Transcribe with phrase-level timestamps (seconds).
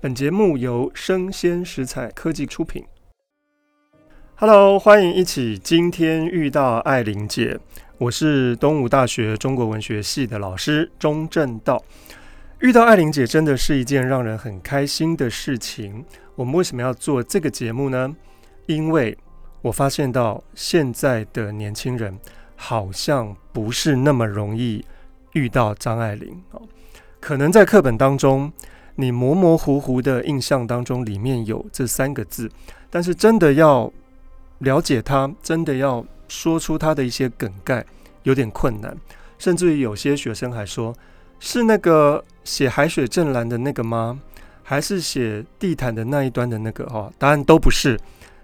[0.00, 2.84] 本节目由生鲜食材科技出品。
[4.36, 7.58] Hello，欢迎一起今天遇到爱玲姐，
[7.98, 11.82] 我是东吴大学中国文学系的老师钟正道。
[12.60, 16.04] 遇到爱玲姐真的是一件让人很开心的事情。
[16.36, 18.14] 我们为什么要做这个节目呢？
[18.66, 19.18] 因为
[19.62, 22.16] 我发现到现在的年轻人
[22.54, 24.84] 好像不是那么容易
[25.32, 26.62] 遇到张爱玲哦，
[27.18, 28.52] 可能在课本当中。
[29.00, 32.50] 你模模糊糊的印象当中，里面有这三个字，
[32.90, 33.90] 但是真的要
[34.58, 37.84] 了解它，真的要说出它的一些梗概，
[38.24, 38.96] 有点困难。
[39.38, 40.92] 甚至于有些学生还说，
[41.38, 44.20] 是那个写海水正蓝的那个吗？
[44.64, 46.84] 还是写地毯的那一端的那个？
[46.86, 47.96] 哈，答案都不是。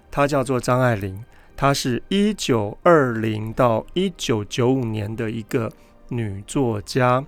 [0.09, 1.25] 她叫做张爱玲，
[1.57, 5.69] 她是一九二零到一九九五年的一个
[6.11, 7.25] 女作家，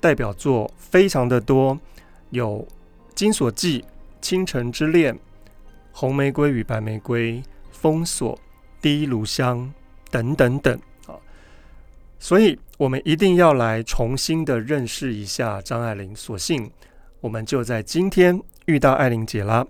[0.00, 1.76] 代表作非常的多。
[2.30, 2.66] 有
[3.14, 3.80] 《金锁记》
[4.20, 5.14] 《倾城之恋》
[5.92, 7.34] 《红玫瑰与白玫瑰》
[7.70, 8.34] 《封锁》
[8.80, 9.58] 《第一炉香》
[10.10, 11.14] 等等等啊，
[12.18, 16.14] 所以我们一定要来重新的认识一下张爱玲。
[16.14, 16.70] 索性
[17.20, 19.66] 我们就在今天遇到爱玲姐啦。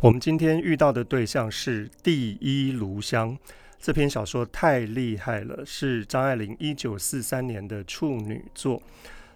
[0.00, 3.36] 我们今天遇到的对象是《第一炉香》
[3.78, 8.82] 这篇小说，太厉害了，是张爱玲一九四三年的处女作。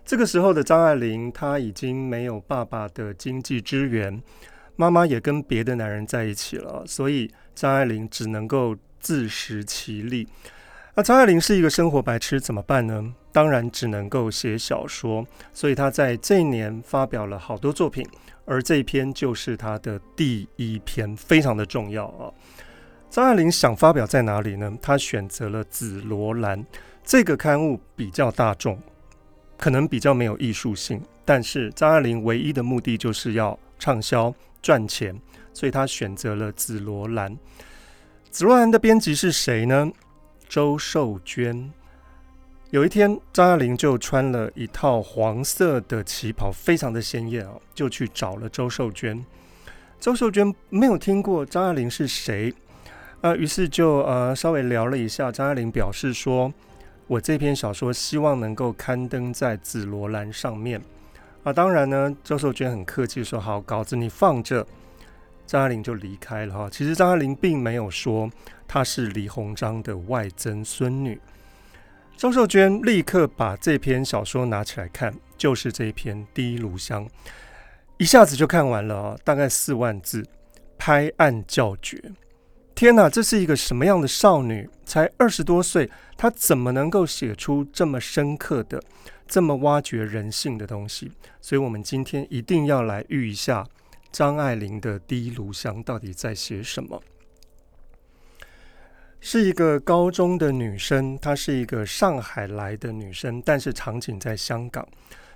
[0.05, 4.22] 这个时候的张爱玲，她已经没有爸爸的经济支援，
[4.77, 10.28] 妈妈也跟别的男人在一起了，所以张爱玲只能够自食其力。
[10.94, 13.14] 那张爱玲是一个生活白痴，怎么办呢？
[13.32, 18.06] 当然只能够写小说，所以她在这一年发表了好多作品，
[18.44, 22.30] 而这一篇就是她的第一篇，非常的重要啊。
[23.08, 24.70] 张爱玲想发表在哪里呢？
[24.82, 26.62] 她选择了《紫罗兰》
[27.02, 28.78] 这个刊物，比较大众。
[29.56, 35.19] 可能比较没有艺术性，但是张爱玲唯一的目的就是要畅销赚钱，
[35.52, 37.33] 所以她选择了《紫罗兰》。
[38.30, 39.91] 《紫罗兰》的编辑是谁呢？
[40.48, 41.72] 周寿娟。
[42.70, 49.25] 有一天，张爱玲就穿了一套黄色的旗袍，非常的鲜艳哦，就去找了周寿娟。
[50.00, 52.53] 周寿娟没有听过张爱玲是谁，
[53.20, 55.31] 呃，于是就呃稍微聊了一下。
[55.31, 56.53] 张爱玲表示说。
[57.06, 60.81] 我这篇小说希望能够刊登在《紫罗兰》上面
[61.42, 64.66] 啊，当然呢，周寿娟很客气说：“好，稿子你放着。”
[65.47, 66.70] 张爱玲就离开了哈。
[66.70, 68.31] 其实张爱玲并没有说
[68.66, 71.20] 她是李鸿章的外曾孙女。
[72.16, 77.06] 周寿娟立刻把这篇小说拿起来看，就是这一篇《第一炉香》，
[77.98, 80.25] 一下子就看完了啊，大概四万字，
[80.78, 82.00] 拍案叫绝。
[82.75, 84.69] 天哪，这是一个什么样的少女？
[84.85, 88.83] 才二十多岁，她怎么能够写出这么深刻的、
[89.29, 91.12] 这么挖掘人性的东西？
[91.41, 93.65] 所以，我们今天一定要来遇一下
[94.11, 97.01] 张爱玲的《第一炉香》到底在写什么？
[99.21, 104.87] 是一个高中的女生，她是一个上海来的女生，但是场景在香港，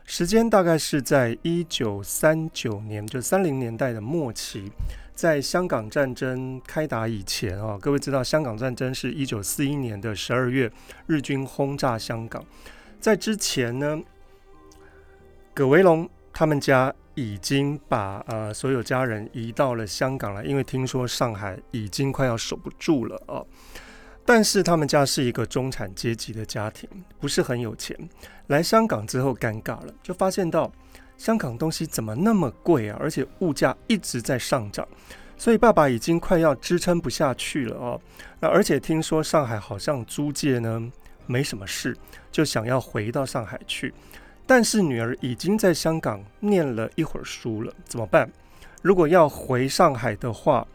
[0.04, 4.70] 时间大概是在一九三九年，就三零年代的末期。
[5.18, 10.70] 在香港战争开打以前啊，各位知道，香港战争是一九四一年的十二月，
[11.08, 12.44] 日军轰炸香港。
[13.00, 14.00] 在之前呢，
[15.52, 23.42] 葛维龙他们家已经把呃所有家人移到了香港了，因为听说上海已经快要守不住了啊。
[24.24, 27.98] 但是他们家是一个中产阶级的家庭，不是很有钱。
[28.46, 30.70] 来香港之后尴尬了，就发现到。
[31.18, 32.96] 香港东西怎么那么贵啊？
[32.98, 34.86] 而且物价一直在上涨，
[35.36, 38.00] 所以爸爸已经快要支撑不下去了哦。
[38.40, 40.90] 那而且听说上海好像租界呢
[41.26, 41.94] 没什么事，
[42.30, 43.92] 就想要回到上海去。
[44.46, 48.30] 但是女儿已经在香港念了一会儿书了，怎么办？
[48.80, 50.66] 如果要回上海的话，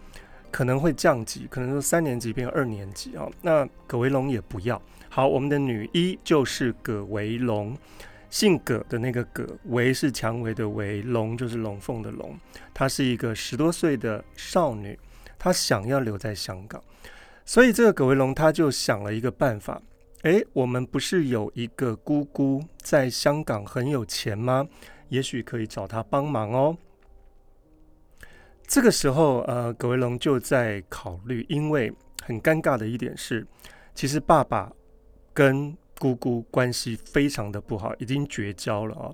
[0.51, 3.31] 可能会降级，可能说三年级变二年级哦。
[3.41, 4.79] 那葛维龙也不要。
[5.09, 7.75] 好，我们的女一就是葛维龙。
[8.33, 12.35] 姓葛的那个葛，维是蔷薇的维，龙就是龙凤的龙。
[12.73, 14.97] 她是一个十多岁的少女，
[15.37, 16.83] 她想要留在香港，
[17.45, 19.79] 所以这个葛维龙他就想了一个办法。
[20.23, 24.67] 诶，我们不是有一个姑姑在香港很有钱吗？
[25.09, 26.75] 也许可以找她帮忙哦。
[28.65, 31.93] 这个时候，呃，葛维龙就在考虑，因为
[32.23, 33.45] 很尴尬的一点是，
[33.93, 34.71] 其实爸爸
[35.35, 39.07] 跟姑姑关系非常的不好，已经绝交了啊、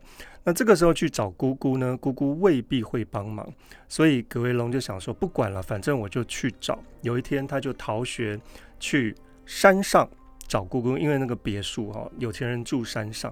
[0.43, 3.47] 那这个时候去找姑姑呢，姑姑未必会帮忙，
[3.87, 6.79] 所以葛维龙就想说，不管了，反正我就去找。
[7.03, 8.39] 有一天，他就逃学
[8.79, 9.13] 去
[9.45, 10.09] 山上
[10.47, 13.31] 找姑姑，因为那个别墅哈、有钱人住山上。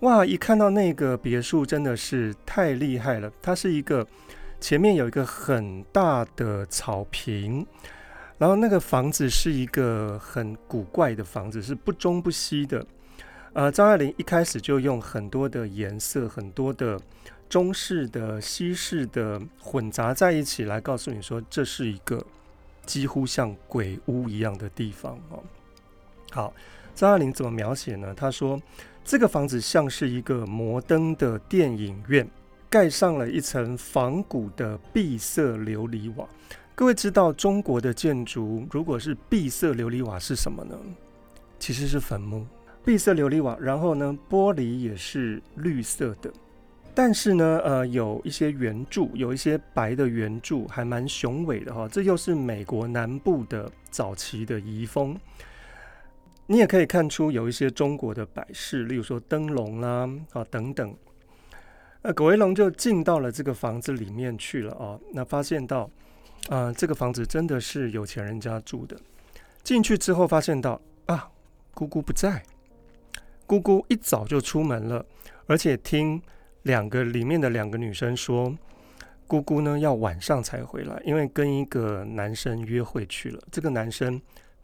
[0.00, 4.06] 哇，一看到那个别墅真的是太厉害了，它是一个
[4.58, 7.66] 前面有一个很大的草坪。
[8.38, 12.86] 然后那个房子是一个很古怪的房子，是不中不西的。
[13.52, 17.00] 呃，张爱玲一开始就用很多的颜色，很多的
[17.48, 22.24] 中式的、西式的混杂在一起，来告诉你说，这是一个
[22.86, 25.42] 几乎像鬼屋一样的地方哦。
[26.30, 26.54] 好，
[26.94, 28.14] 张爱玲怎么描写呢？
[28.14, 28.60] 她说，
[29.02, 32.28] 这个房子像是一个摩登的电影院，
[32.70, 36.28] 盖上了一层仿古的碧色琉璃瓦。
[36.78, 40.78] 各位知道中国的建筑如果是碧色琉璃瓦是什么呢？
[41.58, 42.46] 其实是坟墓。
[42.84, 46.32] 碧色琉璃瓦，然后呢，玻璃也是绿色的。
[46.94, 51.88] 但是呢，呃，有一些圆柱，有一些白的圆柱，还蛮雄伟的哈。
[51.88, 55.18] 这又是美国南部的早期的遗风。
[56.46, 60.94] 你也可以看出有一些中国的摆饰，例如说灯笼啦啊等等。
[62.02, 65.90] 那葛维龙就进到了这个房子里面去了啊，那发现到。
[66.48, 68.96] 啊、这个房子真的是有钱人家住的。
[69.62, 71.30] 进去之后发现到啊，
[71.74, 72.42] 姑姑不在，
[73.46, 75.04] 姑姑一早就出门了，
[75.46, 76.20] 而且听
[76.62, 78.56] 两个里面的两个女生说，
[79.26, 83.38] 姑姑呢要晚上才回来，因为跟一个男生约会去了。
[83.52, 84.18] 这个男生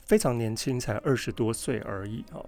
[0.07, 2.45] 非常年轻，才二十多岁而已哦。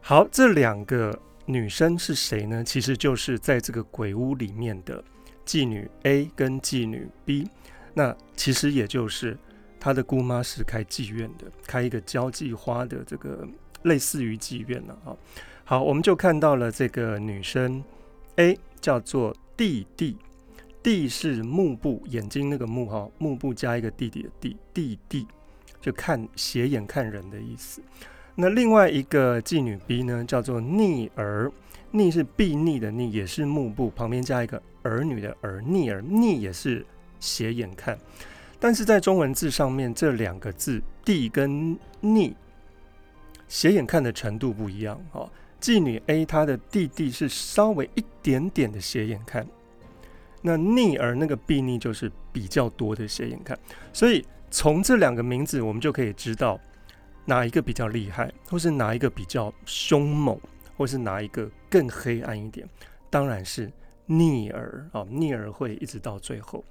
[0.00, 2.62] 好，这两个女生是谁呢？
[2.62, 5.02] 其实就是在这个鬼屋里面的
[5.44, 7.48] 妓女 A 跟妓女 B。
[7.94, 9.36] 那其实也就是
[9.78, 13.46] 他的姑妈是开妓院的，开一个交际花的这个
[13.82, 15.16] 类似于妓院了啊。
[15.64, 17.82] 好，我们就看到了这个女生
[18.36, 20.16] A 叫做弟弟，
[20.82, 25.26] 弟是目部眼睛那个目哈，目部加一个弟弟的弟，弟弟
[25.80, 27.80] 就看斜眼看人的意思。
[28.34, 31.50] 那另外一个妓女 B 呢，叫做逆儿，
[31.90, 36.86] 逆是避逆的逆，也是目部旁边加一个儿女的儿，逆儿逆也是。
[37.20, 37.96] 斜眼看，
[38.58, 42.34] 但是在中文字上面，这两个字“弟”跟“逆”
[43.46, 45.00] 斜眼看的程度不一样。
[45.12, 45.30] 哦，
[45.60, 49.46] 妓女 A 她的弟弟是稍微一点点的斜眼看，
[50.42, 53.58] 那逆儿那个避逆就是比较多的斜眼看。
[53.92, 56.58] 所以从这两个名字，我们就可以知道
[57.26, 60.38] 哪一个比较厉害，或是哪一个比较凶猛，
[60.76, 62.68] 或是哪一个更黑暗一点。
[63.10, 63.70] 当然是
[64.06, 66.64] 逆儿啊，逆儿会一直到最后。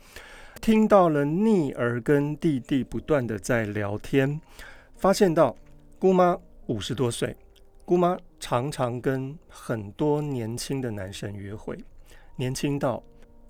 [0.61, 4.39] 听到了逆儿跟弟弟不断的在聊天，
[4.97, 5.55] 发现到
[5.97, 7.35] 姑妈五十多岁，
[7.85, 11.77] 姑妈常常跟很多年轻的男生约会，
[12.35, 13.01] 年轻到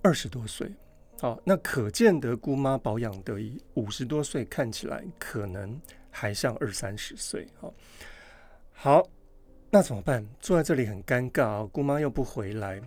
[0.04, 0.72] 二十多岁，
[1.20, 7.74] 好，那可见得姑妈保养得宜，五十多岁看起来可能还像二三十岁，好，
[8.72, 9.04] 好，
[9.72, 10.24] 那怎么办？
[10.40, 12.80] 坐在这里很尴尬啊，姑妈又不回来，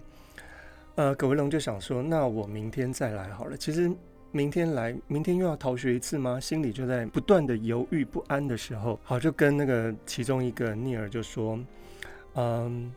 [0.94, 3.56] 呃，葛维龙就想说，那我明天再来好了。
[3.56, 3.92] 其实。
[4.34, 6.40] 明天来，明天又要逃学一次吗？
[6.40, 11.58] 心里就在不断的犹豫不安的时候，好，就跟那个其中一个聂儿就说
[12.34, 12.90] ：“嗯，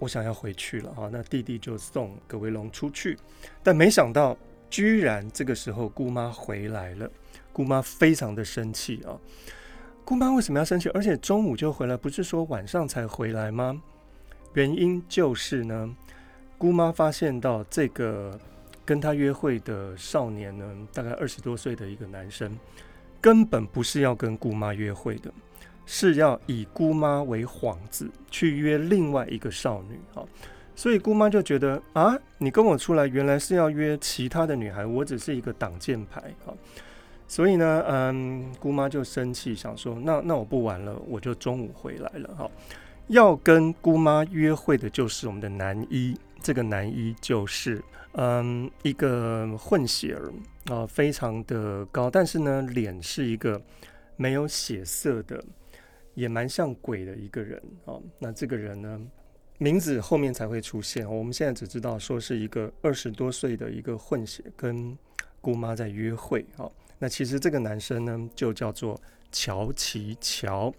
[0.00, 3.16] 我想要回去了。”好，那弟弟就送葛维龙出去，
[3.62, 4.36] 但没想到，
[4.68, 7.08] 居然这个时候姑妈回来了。
[7.52, 9.14] 姑妈非常的生气啊！
[10.04, 10.88] 姑妈为什么要生气？
[10.90, 13.80] 而且中午就回来，不是说晚上才回来吗？
[14.54, 15.96] 原因就是呢，
[16.58, 18.36] 姑妈发现到这个。
[18.90, 22.58] 跟他约会的少年呢，大概二十多岁的一个男生，
[23.20, 25.32] 根本不是要跟姑妈约会的，
[25.86, 29.96] 是要以姑妈为幌子去约另外一个少女。
[30.12, 30.28] 好，
[30.74, 36.20] 所以姑妈就觉得啊，你跟我出来，原来是要约其他的女孩，我只是一个挡箭牌。
[36.44, 36.56] 好，
[37.28, 42.34] 所以呢，嗯，姑妈就生气，想说，那那我不玩了，我就中午回来了。
[42.36, 42.50] 好，
[43.06, 46.18] 要跟姑妈约会的就是我们的男一。
[46.42, 50.32] 这个男一就是，嗯，一个混血儿
[50.74, 53.60] 啊、非常的高，但是呢，脸是一个
[54.16, 55.42] 没有血色的，
[56.14, 59.00] 也蛮像鬼的一个人啊、那这个人呢，
[59.58, 61.08] 名字后面才会出现。
[61.08, 64.96] 我们现在只知道说是一个二十多岁的一个混血，跟
[65.40, 69.00] 姑妈在约会啊、那其实这个男生呢，就叫做
[69.30, 70.72] 乔奇乔。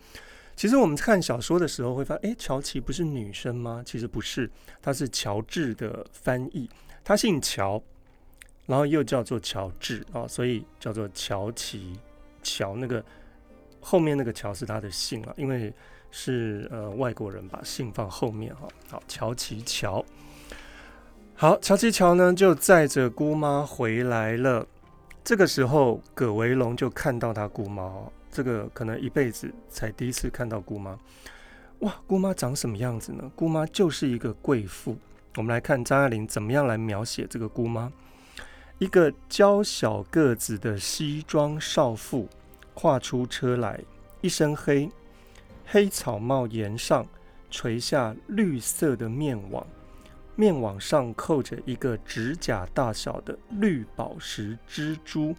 [0.56, 3.82] 其实我们看小说的时候会发现，诶，乔奇不是女生吗？
[3.86, 6.70] 其实不是，他是乔治的翻译，
[7.04, 7.82] 他姓乔，
[8.66, 12.00] 然后又叫做乔治啊，所以叫做乔琪
[12.44, 12.76] 乔。
[12.76, 13.04] 那个
[13.80, 15.74] 后面那个乔是他的姓啊，因为
[16.12, 18.68] 是呃外国人把姓放后面哈。
[18.90, 20.06] 好，乔琪乔，
[21.36, 24.66] 好，乔琪乔呢就载着姑妈回来了。
[25.24, 27.92] 这个时候，葛维龙就看到他姑妈。
[28.32, 30.98] 这个可能一辈子才第一次看到姑妈，
[31.80, 33.30] 哇，姑妈长什么样子呢？
[33.36, 34.96] 姑妈就是一个贵妇。
[35.38, 37.90] 我们来看张爱玲怎么样来描写这个姑妈：
[38.80, 42.28] 一个娇小个子的西装少妇，
[42.74, 43.80] 跨出车来，
[44.20, 44.90] 一身黑，
[45.66, 47.08] 黑草帽檐上
[47.50, 49.66] 垂下绿色的面网，
[50.36, 55.34] 面网上扣着一个指甲大小的绿宝石蜘蛛，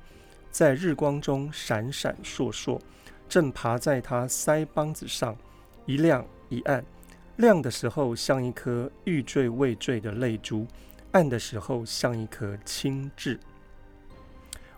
[0.51, 2.81] 在日光中闪闪烁烁，
[3.29, 5.37] 正爬在她腮帮子上，
[5.85, 6.83] 一亮一暗。
[7.37, 10.67] 亮的时候像一颗欲坠未坠的泪珠，
[11.13, 13.41] 暗的时候像一颗青痣。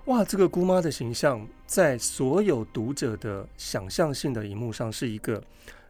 [0.07, 5.43] 哇，这个姑妈的形象在所有读者的想象性的荧幕上是一个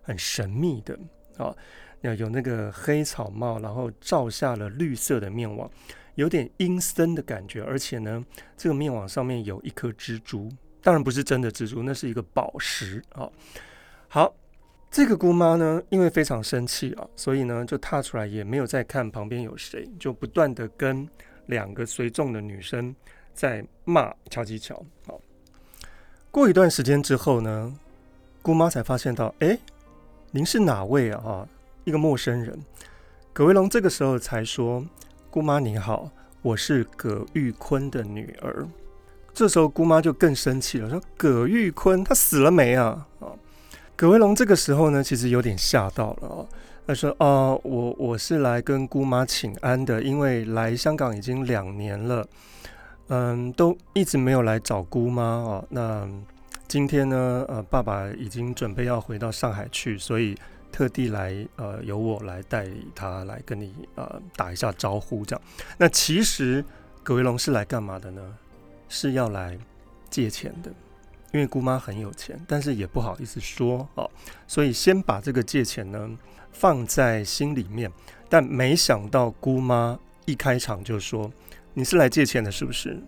[0.02, 0.98] 很神秘的
[1.36, 1.54] 啊，
[2.00, 5.70] 有那个黑草帽，然后罩下了绿色的面网，
[6.14, 8.24] 有点阴森的感觉，而且呢，
[8.56, 10.48] 这个面网上面有一颗蜘蛛，
[10.80, 13.28] 当然不是真的蜘蛛，那是一个宝石啊。
[14.08, 14.34] 好。
[14.94, 21.04] 这个姑妈呢，因为非常生气啊，所以呢就踏出来，也没有再看旁边有谁，就不断的跟
[21.46, 22.94] 两个随众的女生
[23.32, 24.80] 在骂乔吉乔。
[25.08, 25.20] 好，
[26.30, 27.76] 过一段时间之后呢，
[28.40, 29.58] 姑妈才发现到，哎，
[30.30, 31.44] 您是哪位啊？
[31.82, 32.56] 一个陌生人。
[33.32, 34.86] 葛维龙这个时候才说
[35.28, 36.08] ：“姑妈你好，
[36.40, 38.64] 我是葛玉坤的女儿。”
[39.34, 43.34] 这时候姑妈就更生气了，说：“葛玉坤他死了没啊？”啊。
[43.96, 46.46] 葛威龙这个时候呢，其实有点吓到了哦。
[46.86, 52.26] 他说：“啊、我我是来跟姑妈请安的，因为来香港已经两年了，
[53.08, 55.64] 嗯，都一直没有来找姑妈哦。
[55.70, 56.06] 那
[56.68, 60.36] 今天呢，呃，爸爸已经准备要回到上海去，所以
[60.70, 65.42] 特地来，呃，由我来带他来跟你呃打一下招呼，这样。
[65.78, 66.62] 那其实
[67.02, 68.20] 葛威龙是来干嘛的呢？
[68.90, 69.56] 是要来
[70.10, 70.70] 借钱的。”
[71.34, 74.08] 因为姑妈很有钱，但是也不好意思说哦，
[74.46, 76.08] 所以先把这个借钱呢
[76.52, 77.90] 放在心里面。
[78.28, 81.28] 但没想到姑妈一开场就说
[81.74, 83.02] ：“你是来借钱的，是不是？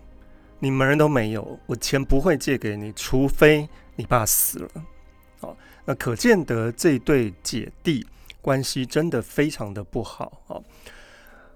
[0.59, 4.71] 你门人都没有，我钱不会借给你，除非你爸死了。”
[5.43, 8.05] 哦，那可见得这对姐弟
[8.43, 10.65] 关系真的非常的不好哦。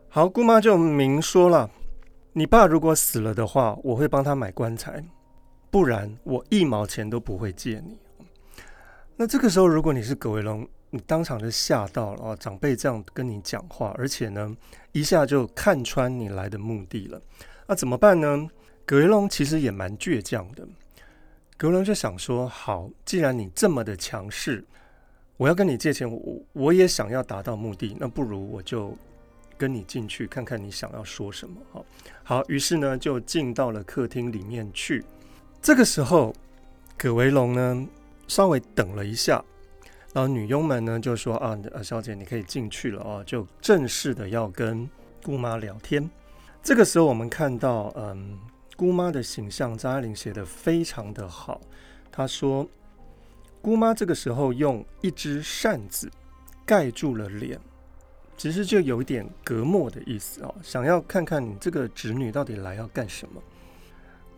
[0.08, 1.68] 好，姑妈就明说了
[2.34, 5.04] ：“你爸如果死了的话，我会帮他买棺材。”
[5.70, 7.96] 不然我一毛钱都不会借你。
[9.16, 12.36] 那这个时候，如果你是葛维龙，你当场就吓到了啊！
[12.36, 14.56] 长辈这样跟你讲话，而且呢，
[14.92, 17.20] 一下就看穿你来的目的了。
[17.66, 18.48] 那怎么办呢？
[18.84, 20.66] 葛维龙其实也蛮倔强的。
[21.56, 24.64] 葛维龙就想说：好，既然你这么的强势，
[25.36, 28.96] 我要跟你借钱，我我也想要达到目的，那不如我就
[29.56, 31.60] 跟你进去看看你想要说什么。
[31.70, 31.84] 好，
[32.24, 35.04] 好，于是呢，就进到了客厅里面去。
[35.62, 36.34] 这个时候，
[36.96, 37.86] 葛维龙呢
[38.26, 39.44] 稍微等了一下，
[40.14, 44.88] 然后女佣们呢就说：“啊，小姐你可以进去了哦。”就正式的要跟
[45.22, 46.08] 姑妈聊天。
[46.62, 48.38] 这个时候，我们看到，嗯，
[48.74, 51.60] 姑妈的形象，张爱玲写得非常的好。
[52.10, 52.66] 她说，
[53.60, 56.10] 姑妈这个时候用一只扇子
[56.64, 57.60] 盖住了脸，
[58.38, 63.42] 其实就有点隔膜的意思哦，想要看看你这个侄女到底来要干什么。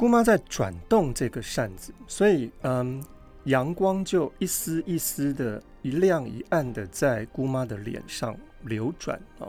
[0.02, 3.00] 姑妈在转动这个扇子，所以嗯，
[3.44, 9.46] 阳光就一丝一丝的、一亮一暗的在姑妈的脸上流转啊。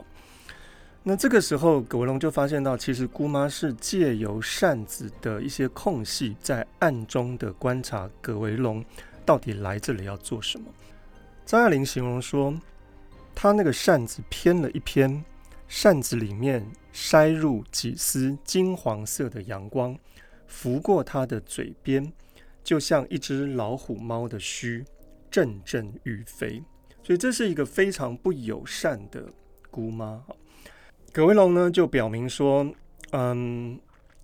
[1.02, 8.84] 那这个时候，葛维龙就发现到，其实姑妈是借由扇子的一些空隙，在暗中的观察葛维龙
[9.26, 10.66] 到底来这里要做什么。
[11.44, 12.54] 张爱玲形容说，
[13.34, 15.24] 她那个扇子偏了一偏，
[15.66, 19.98] 扇子里面筛入几丝金黄色的阳光。
[20.54, 22.12] 拂过他的嘴边，
[22.62, 24.84] 就像一只老虎猫的须，
[25.28, 26.62] 阵阵欲飞。
[27.02, 29.26] 所以这是一个非常不友善的
[29.68, 30.24] 姑妈。
[31.12, 32.72] 葛威龙呢就表明说
[33.10, 33.78] ：“嗯，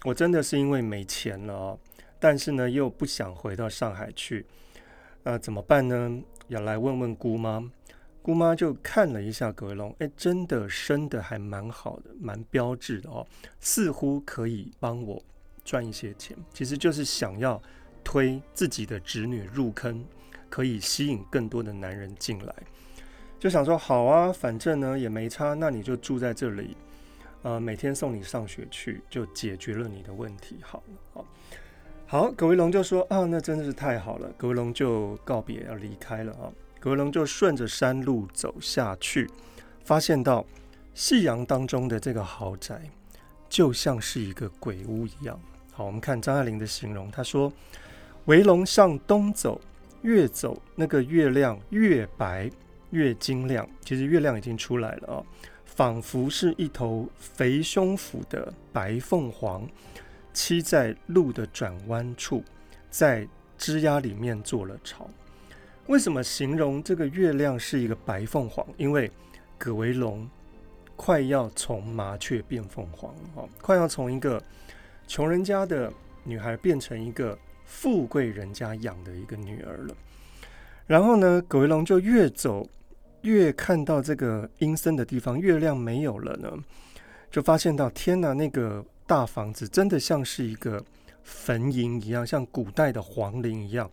[0.05, 1.79] 我真的是因为没钱了哦，
[2.21, 4.47] 但是呢又不想回到上海去，
[5.25, 6.23] 那怎么办呢？
[6.47, 7.71] 要来问问姑妈。”
[8.23, 13.27] 姑妈就看了一下葛威龙，哎，真的生得还蛮好的，蛮标致的哦，
[13.59, 15.23] 似乎可以帮我。
[15.65, 17.61] 赚一些钱，其实就是想要
[18.03, 20.05] 推自己的侄女入坑，
[20.49, 22.55] 可以吸引更多的男人进来。
[23.39, 26.77] 就想说好啊，反正呢也没差，那你就住在这里，
[27.43, 30.57] 呃，每天送你上学去，就解决了你的问题。
[30.63, 31.27] 好了，好，
[32.07, 34.31] 好，葛维龙就说啊，那真的是太好了。
[34.37, 36.53] 葛维龙就告别要离开了啊。
[36.79, 39.31] 葛维龙就顺着山路走下去，
[39.85, 40.45] 发现到
[40.93, 42.83] 夕阳当中的这个豪宅，
[43.51, 45.39] 就像是一个鬼屋一样。
[45.73, 47.53] 好，我们看张爱玲的形容，她说
[48.27, 49.61] ：“维龙向东走，
[50.03, 52.51] 越走那个月亮越白，
[52.91, 55.25] 越晶亮，其实月亮已经出来了啊、
[55.65, 59.69] 仿佛是一头肥胸脯的白凤凰，
[60.33, 62.45] 栖在路的转弯处，
[62.89, 63.27] 在
[63.59, 65.11] 枝桠里面做了巢。
[65.87, 68.65] 为什么形容这个月亮是一个白凤凰？
[68.77, 69.11] 因为
[69.59, 70.29] 葛维龙
[71.03, 74.41] 快要从麻雀变凤凰了，快要从一个
[75.09, 75.91] 穷人家的
[76.25, 79.97] 女孩变成一个富贵人家养的一个女儿了。
[80.87, 82.69] 然后呢，葛维龙就越走
[83.23, 86.53] 越看到这个阴森的地方，月亮没有了呢，
[87.31, 90.85] 就发现到天哪，那个大房子真的像是一个
[91.25, 93.91] 坟茔一样，像古代的皇陵一样。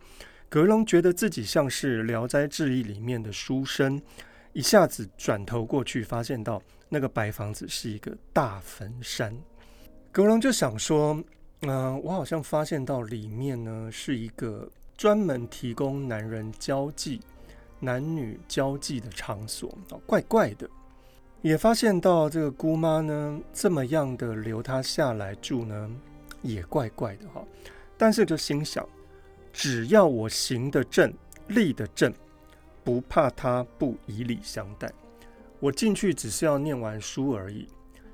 [0.50, 3.98] 葛维龙觉得自己像是《聊斋志异》里面的书生，
[4.52, 9.36] 一下子转头过去，发现到那个白房子是一个大坟山。
[10.10, 11.22] 葛隆就想说
[11.62, 17.20] ：“嗯、我好像发现到里面呢是一个专门提供男人交际、
[17.78, 19.76] 男女交际的场所，
[20.06, 20.68] 怪怪的。
[21.42, 25.90] 也发现到这个姑妈呢这么样的留他下来住呢，
[26.42, 27.44] 也怪怪的哈。
[27.96, 28.86] 但是就心想。”
[29.50, 31.12] 只要我行得正，
[31.48, 32.12] 立得正，
[32.84, 34.88] 不怕他不以礼相待。
[35.60, 37.66] 我进去只是要念完书而已，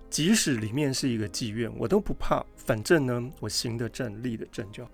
[0.09, 2.45] 即使里面是一个妓院，我都不怕。
[2.57, 4.87] 反正呢，我行得正，立得正就。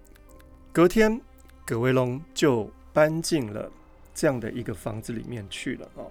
[0.73, 1.21] 隔天，
[1.65, 3.71] 葛维龙就搬进了
[4.13, 6.03] 这样的一个房子里面去了啊。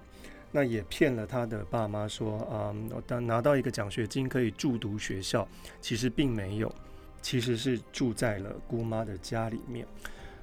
[0.52, 5.46] 那也骗了他的爸妈说啊，我当拿到一个奖学金可以住读学校，
[5.80, 6.74] 其实并没有，
[7.22, 9.86] 其实是住在了姑妈的家里面。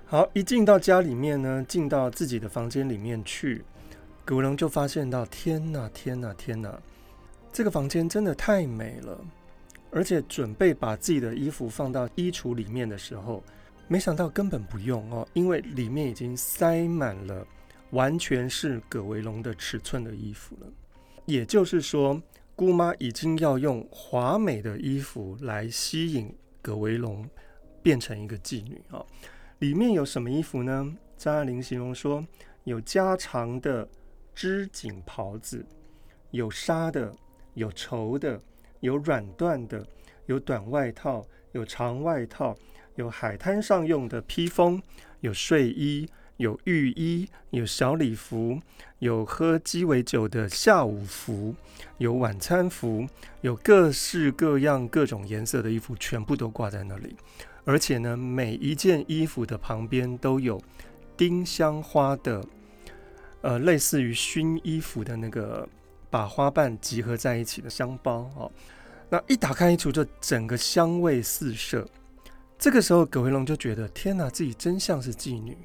[0.05, 3.65] 好，一进到家里面呢，进到自己的房间里面去，
[4.27, 6.77] 葛维龙就发现到，天哪，天哪，天哪，
[7.53, 9.17] 这个房间真的太美了。
[9.89, 13.41] 而且准备把自己的衣服放到衣橱里面的时候，
[13.87, 17.47] 没想到根本不用哦，因为里面已经塞满了
[17.91, 20.67] 完全是葛维龙的尺寸的衣服了。
[21.23, 22.21] 也就是说，
[22.53, 27.25] 姑妈已经要用华美的衣服来吸引葛维龙，
[27.81, 29.01] 变成一个妓女啊。
[29.59, 30.93] 里面有什么衣服呢？
[31.17, 32.27] 张爱玲形容说，
[32.65, 33.87] 有加长的
[34.37, 35.65] 织锦袍子，
[36.29, 37.11] 有纱的，
[37.55, 38.39] 有绸的，
[38.81, 39.83] 有软缎的，
[40.27, 42.55] 有短外套，有长外套，
[42.93, 44.79] 有海滩上用的披风，
[45.21, 48.61] 有睡衣，有浴衣，有小礼服，
[48.99, 51.55] 有喝鸡尾酒的下午服，
[51.97, 53.07] 有晚餐服，
[53.41, 57.15] 有各式各样、各种颜色的衣服，全部都挂在那里。
[57.65, 60.61] 而且呢，每一件衣服的旁边都有
[61.17, 62.45] 丁香花的，
[63.47, 65.65] 呃，类似于熏衣服的那个
[66.09, 68.51] 把花瓣集合在一起的香包哦。
[69.09, 71.87] 那一打开衣橱，就整个香味四射。
[72.59, 75.57] 这个时候，葛维龙就觉得天哪，自己真像是妓女，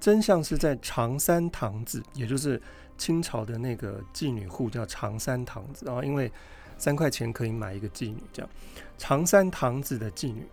[0.00, 2.58] 真像是在长三堂子，也就是
[2.96, 6.32] 清朝的那个妓女户叫长三堂子啊，因为
[6.78, 8.50] 三块钱可以买一个妓女，这样
[8.96, 10.46] 长三堂子的妓女。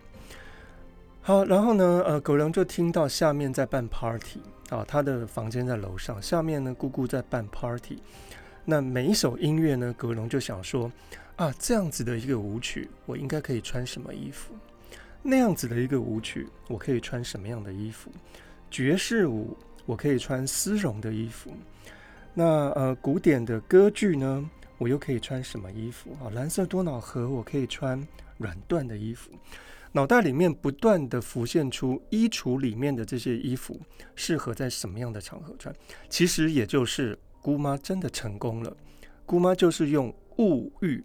[1.26, 7.98] 好，然后呢，呃，葛维龙就听到下面在办 party 啊，他的房间在楼上，下面呢，姑姑在办 party。
[8.64, 10.88] 那每一首音乐呢，葛维龙就想说，
[11.34, 14.54] 啊，这样子的一个舞曲，我应该可以穿什么衣服？
[15.20, 18.08] 那样子的一个舞曲，我可以穿什么样的衣服？
[18.70, 21.50] 爵士舞，我可以穿丝绒的衣服。
[22.34, 22.44] 那
[22.76, 26.16] 呃，古典的歌剧呢，我又可以穿什么衣服？
[26.22, 28.00] 啊，蓝色多瑙河，我可以穿
[28.38, 29.32] 软缎的衣服。
[29.96, 33.80] 脑袋里面不断地浮现出衣橱里面的这些衣服
[34.14, 35.74] 适合在什么样的场合穿，
[36.10, 38.76] 其实也就是姑妈真的成功了。
[39.24, 41.02] 姑妈就是用物欲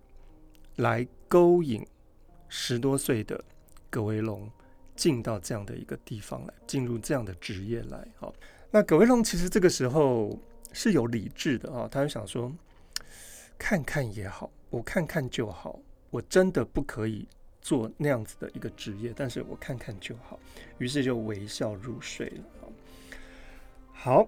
[0.75, 1.87] 来勾引
[2.49, 3.41] 十多岁的
[3.89, 4.51] 葛维龙
[4.93, 8.05] 进到这样的一个地方来，进入这样的职业来。
[8.17, 8.35] 好，
[8.71, 10.37] 那葛维龙其实这个时候
[10.73, 12.51] 是有理智的啊，他就想说，
[13.57, 17.25] 看看也好，我看看就好，我真的不可以。
[17.61, 20.39] 做那样子的一个职业，但是我看看就好，
[20.79, 22.69] 于是就微笑入睡了。
[23.93, 24.27] 好，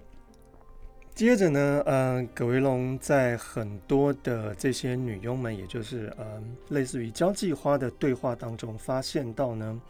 [1.14, 9.80] 接着呢，嗯、呃，葛维龙在很多的这些女佣们，也就是嗯、呃，类似于交际花的对话当中，发现到呢，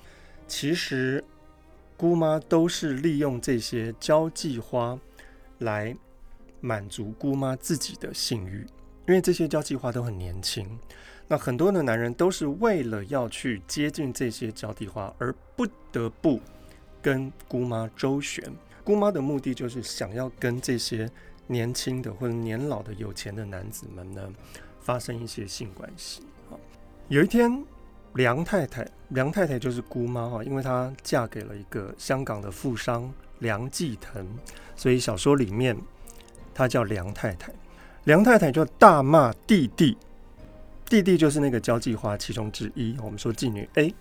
[0.49, 1.23] 其实
[1.97, 4.99] 姑妈都是利用这些交际花
[5.59, 5.95] 来
[6.61, 8.67] 满足姑妈自己的性欲，
[9.07, 10.67] 因为这些交际花都很年轻。
[11.27, 16.41] 那很多的男人都是为了要去接近这些交际花，而不得不
[17.01, 18.45] 跟姑妈周旋。
[18.85, 21.11] 姑妈的目的就是想要跟这些
[21.47, 24.31] 年轻的或者年老的有钱的男子们呢
[24.81, 26.23] 发生一些性关系。
[27.09, 27.65] 有一天，
[28.15, 34.27] 梁太太，梁太太就是姑妈哈，因为她嫁给了一个香港的富商梁继腾，
[34.77, 35.77] 所以小说里面
[36.53, 37.53] 她叫梁太太。
[38.05, 39.97] 梁太太就大骂弟弟，
[40.89, 42.97] 弟弟就是那个交际花其中之一。
[43.03, 43.95] 我们说妓女 A，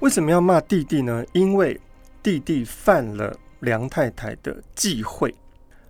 [0.00, 1.24] 为什么要骂弟弟呢？
[1.32, 1.78] 因为
[2.22, 5.34] 弟弟犯了梁太太的忌讳。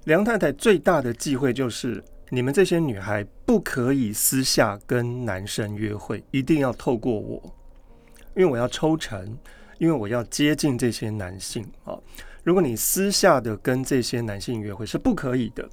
[0.04, 7.40] 梁太太最大的忌讳就是，你们这些女孩不可以私下跟男生约会，一定要透过我，
[8.34, 9.36] 因为我要抽成，
[9.78, 11.96] 因为我要接近这些男性啊。
[12.42, 15.68] 如果你私下的跟这些男性约会是不可以的，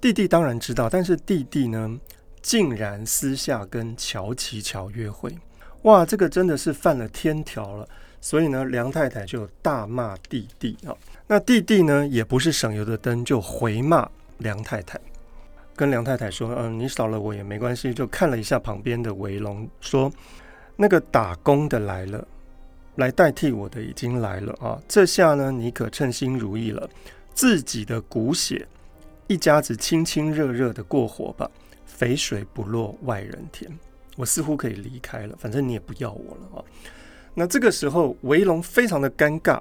[0.00, 1.98] 弟弟当然知道，但是弟弟呢，
[2.42, 5.32] 竟然私下跟乔琪乔约会，
[5.82, 7.88] 哇，这个真的是犯了天条了。
[8.20, 10.94] 所以呢，梁太太就大骂弟弟啊。
[11.26, 15.00] 那弟弟呢，也不是省油的灯，就回骂梁太太，
[15.74, 20.12] 跟梁太太说：“嗯，你少了我也没关系。”就看了一下旁边的围龙，说
[20.76, 22.26] ：“那个打工的来了。”
[22.96, 24.78] 来代替我的已经来了啊！
[24.86, 26.86] 这下呢，你可称心如意了。
[27.32, 28.68] 自己的骨血，
[29.28, 31.50] 一家子亲亲热热的过活吧。
[31.94, 33.70] 肥水不落外人田，
[34.16, 36.64] 我似乎可以离开了，反正你也不要我了啊。
[37.34, 39.60] 那这个时候，维龙非常的尴尬，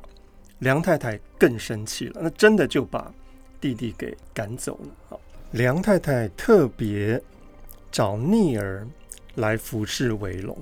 [0.59, 3.13] 梁太太更生气了，那真的就把
[3.59, 5.19] 弟弟给赶走了啊。
[5.51, 7.21] 梁太太特别
[7.91, 8.87] 找逆儿
[9.35, 10.57] 来服侍维龙，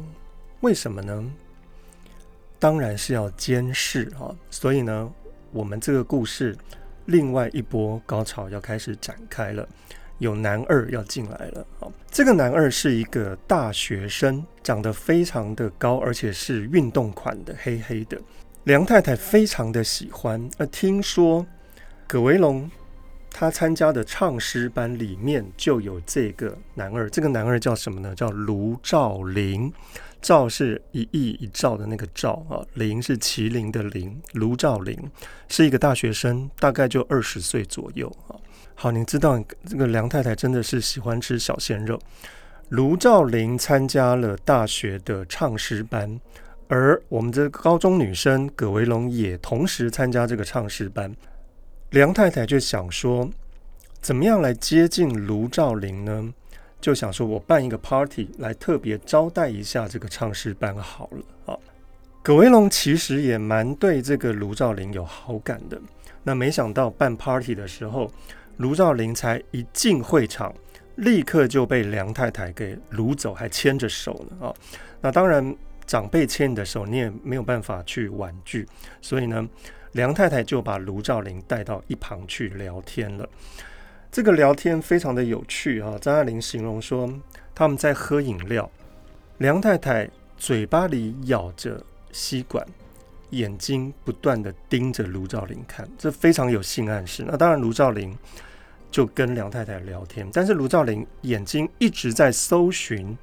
[0.61, 1.31] 为什么呢？
[2.59, 5.13] 当然是要监视啊，所以呢，
[5.51, 6.57] 我们这个故事
[7.05, 9.67] 另外一波高潮要开始展开了，
[10.19, 11.91] 有男二要进来了好。
[12.11, 18.19] 这个男二是一个大学生，长得非常的高，而且是运动款的，黑黑的。
[18.65, 21.45] 梁太太非常的喜欢，而听说
[22.07, 22.69] 葛维龙
[23.31, 28.13] 他参加的唱诗班里面就有这个男二，这个男二叫什么呢？
[28.13, 29.71] 叫卢照邻。
[30.21, 34.99] 兆是一亿一兆的那个兆啊，林是麒麟的麟，卢照邻
[35.47, 38.35] 是一个大学生，大概就二十岁左右啊。
[38.81, 41.99] 好，你知道这个梁太太真的是喜欢吃小鲜肉。
[42.69, 46.17] 卢照邻参加了大学的唱诗班，
[46.69, 51.13] 而我们这个高中女生葛维龙也同时参加这个唱诗班。
[51.89, 53.29] 梁太太就想说，
[53.99, 56.33] 怎么样来接近卢照邻呢？
[56.79, 61.59] 就想说，我办一个 party 来特别招待一下这个唱诗班好了啊。
[62.23, 65.77] 葛维龙其实也蛮对这个卢照邻有好感的。
[66.23, 68.09] 那没想到办 party 的时候，
[68.59, 70.53] 卢照邻才一进会场，
[70.95, 74.53] 立刻就被梁太太给掳走，还牵着手呢啊。
[74.99, 78.67] 那当然，长辈牵你的手，你也没有办法去婉拒，
[79.01, 79.47] 所以呢，
[79.93, 83.27] 梁太太就把卢照邻带到一旁去聊天了。
[84.11, 85.97] 这个聊天非常的有趣啊！
[86.01, 87.09] 张爱玲形容说，
[87.55, 88.69] 他们在喝饮料，
[89.37, 92.65] 梁太太嘴巴里咬着吸管，
[93.29, 97.23] 眼睛不断的盯着卢照邻看，这非常有性暗示。
[97.25, 98.13] 那当然，卢照邻
[98.91, 103.17] 就跟梁太太聊天，但是卢照邻眼睛一直在搜寻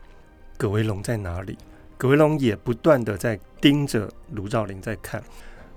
[0.57, 1.57] 葛维龙在哪里，
[1.97, 5.23] 葛维龙也不断的在盯着卢照林在看。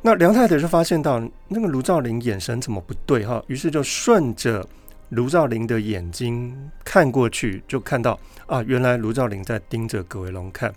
[0.02, 4.67] 那梁太太就发现到那个卢照林眼神怎么不对哈，于是就顺着。
[5.10, 10.71] 卢照林的眼睛看过去，就看到啊，原来卢照林在盯着葛维龙看，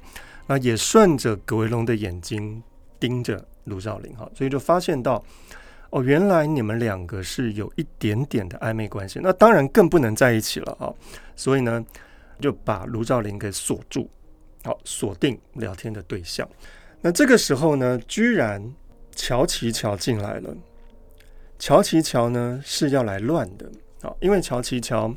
[0.47, 2.63] 那也顺着葛维龙的眼睛
[2.99, 5.23] 盯着卢照林哈，所以就发现到
[5.93, 10.89] 哦，原来你们两个是有一点点的暧昧关系，那当然更不能在一起了啊，
[11.37, 11.85] 所以呢，
[12.41, 14.09] 就把卢照林给锁住，
[14.65, 16.49] 好，锁定聊天的对象。
[17.03, 18.63] 那这个时候呢，居然
[19.15, 20.57] 乔琪乔进来了，
[21.59, 23.71] 乔琪乔呢是要来乱的。
[24.01, 25.15] 啊，因为乔琪乔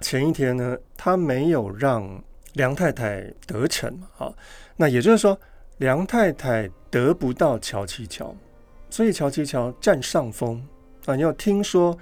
[0.00, 2.22] 前一天呢，他没有让
[2.52, 4.32] 梁太太得逞，好，
[4.76, 5.36] 那也就是说，
[5.78, 8.32] 梁太太得不到乔琪乔，
[8.94, 10.64] 所以乔琪乔占上风
[11.04, 11.16] 啊。
[11.16, 11.98] 要听说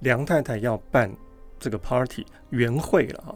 [0.00, 1.08] 梁太太要办
[1.60, 3.30] 这个 party 圆会了啊，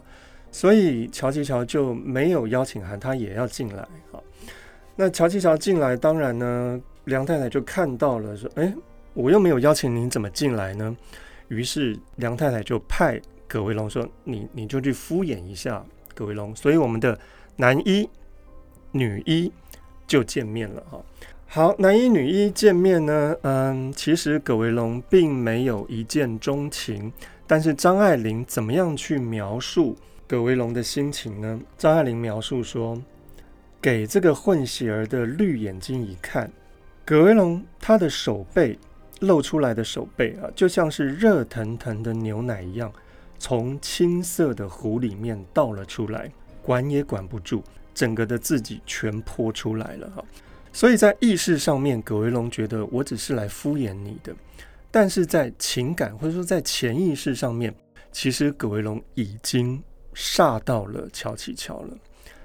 [0.51, 3.87] 所以乔琪乔就没有邀请函，他也要进来。
[4.11, 4.21] 好，
[4.97, 8.73] 那乔琪乔进来，当然呢，梁太太就看到了，说：“哎，
[9.13, 10.93] 我又没有邀请您，怎么进来呢？”
[11.47, 15.81] 于是梁太太就派葛维龙说：“你你就去敷衍一下
[16.13, 17.17] 葛维龙。”所以我们的
[17.55, 18.09] 男一、
[18.91, 19.49] 女一
[20.05, 21.01] 就见面了哈。
[21.49, 27.11] 好，男一、女一见面呢，嗯，其实葛维龙并没有一见钟情，
[27.47, 29.95] 但是张爱玲怎么样去描述
[30.27, 31.59] 葛维龙的心情呢？
[31.77, 33.01] 张爱玲描述说
[33.81, 36.51] ：“给这个混血儿的绿眼睛一看，
[37.05, 38.77] 葛维龙他的手背。”
[39.21, 42.93] 露出来的手背啊，就像是热腾腾的牛奶一样，
[43.39, 46.31] 从青色的壶里面倒了出来，
[46.61, 47.63] 管也管不住，
[47.95, 50.23] 整个的自己全泼出来了哈。
[50.71, 54.35] 所以在意识上面，葛维龙觉得我只是来敷衍你的，
[54.91, 57.73] 但是在情感或者说在潜意识上面，
[58.11, 59.81] 其实葛维龙已经
[60.13, 61.97] 煞到了乔琪乔了。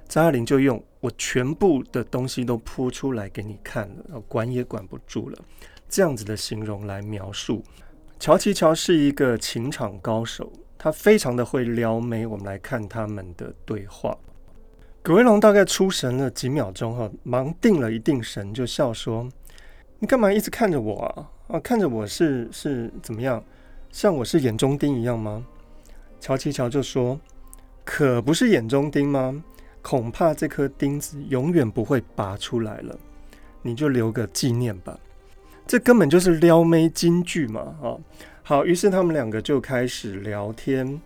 [0.08, 5.38] 张爱玲就用“我全部的东西都泼出来给你看了，管也管不住了”
[5.88, 7.62] 这样子的形容来描述
[8.18, 12.26] 乔琪乔是一个情场高手，他非常的会撩妹。
[12.26, 14.16] 我们来看他们的对话。
[15.02, 19.28] 葛威龙大概出神了几秒钟，哈，忙定了一定神，就笑说
[19.98, 21.28] ：“你干嘛一直看着我啊？
[21.48, 23.42] 啊，看着我是是怎么样？
[23.90, 25.44] 像我是眼中钉一样吗？”
[26.20, 27.20] 乔琪乔就说
[27.84, 29.42] ：“可不是眼中钉吗？”
[29.82, 32.96] 恐怕这颗钉子永远不会拔出来了，
[33.62, 34.96] 你就留个纪念吧。
[35.66, 37.76] 这根本就是撩妹金句嘛！
[37.82, 37.98] 啊，
[38.44, 41.00] 好，于是他们两个就开始聊天，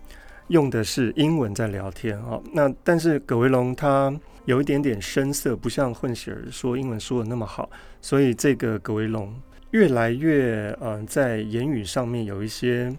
[0.47, 2.39] 用的是英文在聊天啊。
[2.53, 4.13] 那但是葛维龙他
[4.45, 7.69] 有一点点生涩，不像混血儿说英文说的那么好，
[8.01, 9.33] 所以这个葛维龙
[9.71, 12.95] 越来越嗯、呃，在言语上面有一些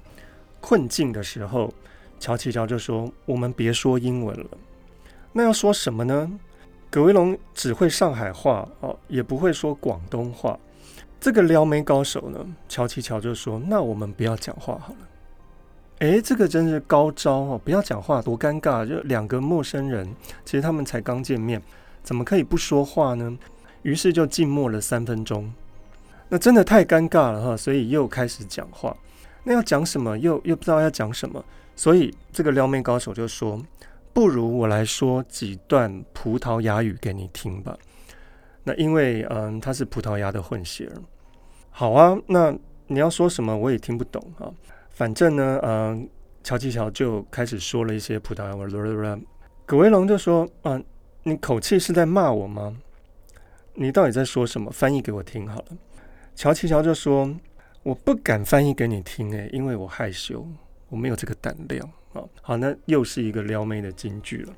[0.60, 1.72] 困境的时候，
[2.20, 4.46] 乔琪乔就说：“我们别说英文了。”
[5.32, 6.30] 那要说什么呢？
[6.90, 10.58] 葛维龙只会上海话哦，也不会说广东话。
[11.20, 15.08] 这个撩妹高手呢，乔琪乔就说：“那我们不要讲话好了。”
[16.00, 17.60] 诶，这个真是高招哦！
[17.64, 20.08] 不要讲话多尴尬，就两个陌生人，
[20.44, 21.60] 其实他们才刚见面，
[22.02, 23.36] 怎么可以不说话呢？
[23.82, 25.52] 于是就静默了三分钟。
[26.28, 28.96] 那真的太尴尬了哈，所以又开始讲话。
[29.42, 30.16] 那要讲什么？
[30.18, 33.60] 又又不知道要讲什么，所以这个撩妹高手就说。
[34.10, 37.76] 不如我来说几段葡萄牙语给你听吧。
[38.64, 40.94] 那因为嗯，他是葡萄牙的混血儿。
[41.70, 42.52] 好啊，那
[42.88, 44.50] 你要说什么我也听不懂啊。
[44.98, 46.08] 反正呢，嗯，
[46.42, 49.20] 乔琪乔就开始说了一些葡萄牙话。
[49.64, 50.82] 葛威龙就说：“啊，
[51.22, 52.76] 你口气是在骂我吗？
[53.74, 54.68] 你到底在说什么？
[54.72, 55.66] 翻译给我听好了。”
[56.34, 57.32] 乔琪乔就说
[57.84, 60.44] ：“我不敢翻译给你听，诶，因为我害羞，
[60.88, 64.52] 我没有这个胆量啊。”好，那又是一个撩妹的金句了。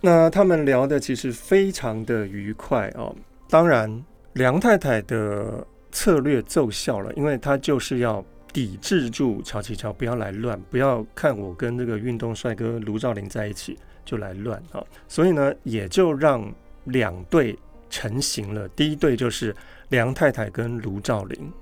[0.00, 3.12] 那他们聊的其实非常的愉快哦。
[3.48, 14.82] 当然，梁太太的策略奏效了，因为她就是要抵制住乔琪乔，不要来乱，不要看我跟这个运动帅哥卢照林在一起就来乱啊。
[15.08, 16.52] 所以呢，也就让
[16.84, 17.58] 两队
[17.88, 18.68] 成型了。
[18.70, 19.54] 第一队就是
[19.88, 21.52] 梁太太跟卢照林，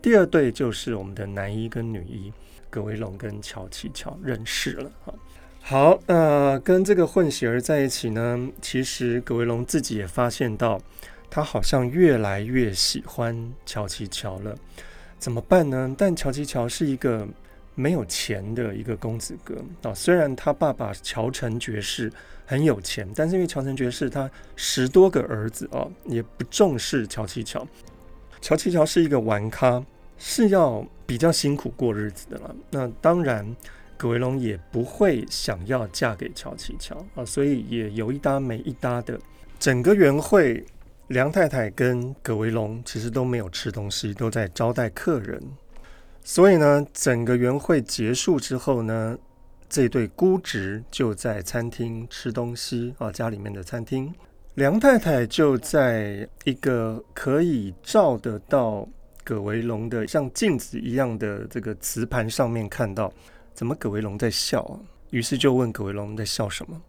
[0.00, 2.32] 第二队就是我们的男一跟女一。
[2.68, 5.14] 葛维龙跟乔琪乔认识了哈，
[5.62, 10.78] 好，那、呃、跟这个混血儿在一起呢，其实葛维龙自己也发现到，
[11.30, 14.54] 他好像越来越喜欢乔琪乔了，
[15.18, 15.94] 怎么办呢？
[15.96, 17.26] 但乔琪乔是一个
[17.74, 22.12] 没有钱的一个公子哥啊，虽然他爸爸乔成爵士
[22.44, 27.66] 很有钱，但是因为乔成爵士他十多个儿子啊，也不重视乔琪乔，
[28.40, 29.84] 乔琪乔是一个玩咖。
[30.18, 32.56] 是要比较辛苦过日子的了。
[32.70, 33.54] 那当然，
[33.98, 39.20] 葛维龙也不会想要嫁给乔琪乔啊，所以也有一搭没一搭的。
[39.58, 40.64] 整个园会，
[41.08, 45.40] 梁太太跟葛维龙其实都没有吃东西，都在招待客人。
[46.22, 49.16] 所以呢，整个园会结束之后呢，
[49.68, 54.12] 这对姑侄就在餐厅吃东西啊，家里面的餐厅。
[54.54, 58.88] 梁太太就在一个可以照得到。
[59.24, 63.12] 葛维龙的像镜子一样的这个瓷盘上面看到，
[63.52, 64.78] 怎么葛维龙在笑啊？
[65.10, 66.80] 于是就问葛维龙在笑什么？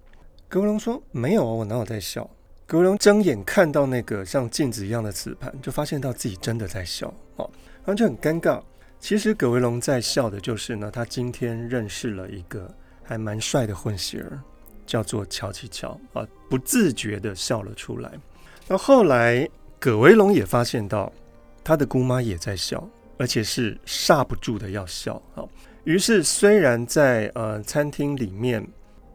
[0.47, 2.29] 葛维龙说：“没有啊，我哪有在笑？”
[2.67, 7.47] 葛维龙睁眼看到那个像镜子一样的瓷盘，就发现到自己真的在笑啊，
[7.85, 8.61] 然后就很尴尬。
[8.99, 12.69] 其实葛维龙在笑的就是呢，他今天认识了一个
[13.03, 14.37] 还蛮帅的混血儿，
[14.85, 18.11] 叫做乔琪乔啊，不自觉的笑了出来。
[18.67, 19.47] 那后来
[19.79, 21.11] 葛维龙也发现到。
[21.63, 25.21] 他的姑妈也在笑，而且是刹不住的要笑。
[25.35, 25.49] 好，
[25.83, 28.65] 于是虽然在呃餐厅里面，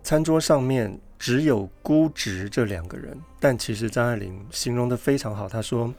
[0.03, 5.49] 餐桌上面只有估值这两个人，但其实张爱玲形容的非常好。
[5.49, 5.95] 她说，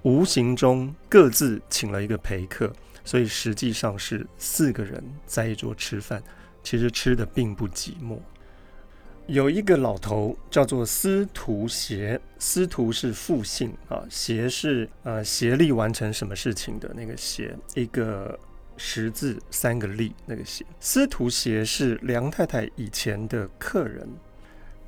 [0.00, 2.72] 无形中各自请了一个陪客，
[3.04, 6.22] 所以实际上是四个人在一桌吃饭，
[6.62, 8.18] 其实吃的并不寂寞。
[9.26, 18.40] 有一个老头叫做司徒协，司徒是复姓啊，协是呃协力完成什么事情的那个协，一个
[18.78, 20.64] 十字三个力那个协。
[20.80, 24.08] 司徒协是梁太太以前的客人，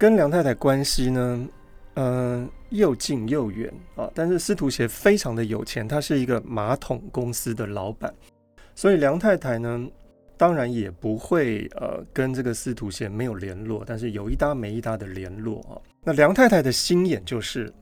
[0.02, 1.48] 跟梁太太关系呢，
[1.94, 4.10] 嗯、又近又远啊。
[4.12, 8.12] 但是司徒协非常的有钱，他是一个马桶公司的老板，
[8.74, 9.86] 所以梁太太呢。
[10.36, 15.78] 当然也不会呃跟这个司徒协没有联络，但是有一搭没一搭的联络啊。
[16.02, 17.72] 那梁太太的心眼就是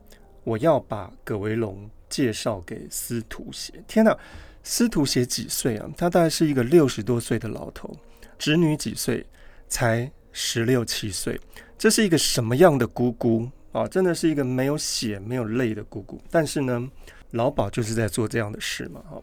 [0.45, 3.73] 我要把葛维龙介绍给司徒协。
[3.89, 4.15] 天哪，
[4.63, 5.89] 司徒协几岁啊？
[5.97, 7.97] 他大概是一个六十多岁的老头。
[8.37, 9.25] 侄女几岁？
[9.69, 11.41] 才十六七岁。
[11.81, 13.89] 这是一个什么样的姑姑啊？
[13.89, 16.21] 真的是一个没有血没有泪的姑姑。
[16.31, 16.87] 但是呢，
[17.31, 19.19] 老鸨就是在做这样的事嘛，哈。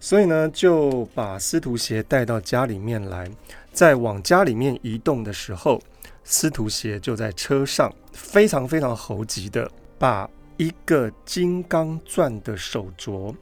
[0.00, 3.30] 所以呢，就把司徒协带到家里面来，
[3.74, 5.78] 在往家里面移动的时候，
[6.24, 13.34] 司徒协就在车上非常非常猴急的把一个金刚钻的手镯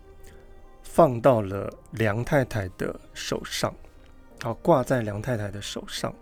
[0.82, 3.72] 放到了梁太太的手上，
[4.42, 6.12] 好，挂在梁太太的手上。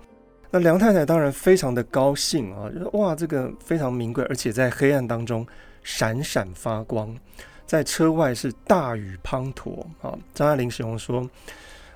[0.55, 5.45] 那梁太太当然非常的高兴啊，就说哇，这个非常名贵，而且在黑暗当中
[5.83, 7.13] 闪闪发光。
[7.67, 10.17] 在车外是大雨滂沱啊！
[10.33, 11.29] 张爱玲形容说，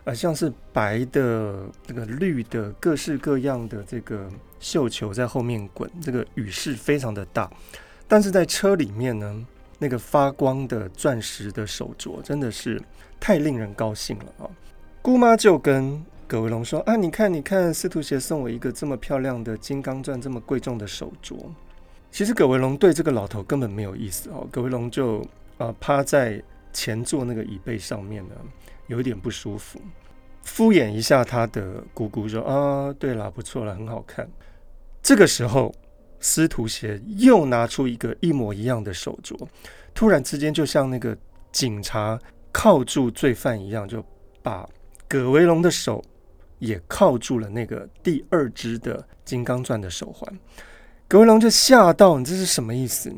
[0.02, 7.48] 呃，像是白的、这个绿的、各式各样的这个绣球在后面滚，这个雨势非常的大。
[8.08, 9.46] 但是在车里面呢，
[9.78, 12.82] 那个发光的钻石的手镯真的是
[13.20, 14.50] 太令人高兴了啊！
[15.00, 21.36] 姑妈就跟葛维龙说：“啊，你看，你看，司徒协送我一个这么漂亮的金刚钻，这么贵重的手镯。”
[22.12, 25.26] 其实葛维龙对这个老头根本没有意思哦，葛维龙就。
[25.58, 26.40] 啊，趴在
[26.72, 28.34] 前座那个椅背上面呢，
[28.86, 29.80] 有一点不舒服，
[30.44, 34.30] 敷衍一下他的姑姑说：“啊，对了，不错了，很好看。”
[35.02, 35.74] 这个时候，
[36.20, 39.36] 司徒协又拿出一个一模一样的手镯，
[39.92, 41.18] 突然之间就像那个
[41.50, 42.16] 警察
[42.52, 44.00] 铐住罪犯一样，就
[44.40, 44.64] 把
[45.08, 46.00] 葛维龙的手
[46.58, 50.38] 也铐住了那个第二只的金刚钻的手环。
[51.06, 53.12] 葛维龙就吓到：“你这是什么意思？”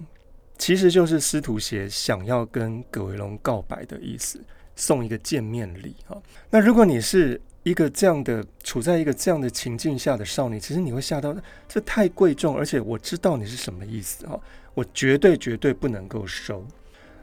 [0.58, 4.38] 其实就是司徒协想要跟葛维龙告白的意思，
[4.76, 6.16] 送一个见面礼啊。
[6.50, 11.34] 那如果你是一个这样的处在一个这样的情境下的少女，其实你会吓到，
[11.66, 14.38] 这太贵重，而且我知道你是什么意思啊，
[14.74, 16.64] 我绝对绝对不能够收。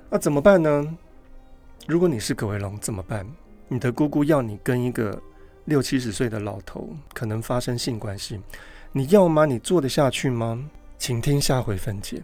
[0.09, 0.97] 那怎么办呢？
[1.87, 3.25] 如果你是葛维龙怎么办？
[3.67, 5.21] 你的姑姑要你跟一个
[5.67, 8.39] 六七十岁的老头可能发生性关系，
[8.93, 9.45] 你要吗？
[9.45, 10.69] 你做得下去吗？
[10.97, 12.23] 请听下回分解。